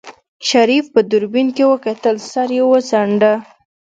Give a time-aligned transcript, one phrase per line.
[0.49, 3.33] شريف په دوربين کې وکتل سر يې وڅنډه.